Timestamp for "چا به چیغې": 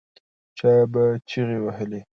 0.57-1.57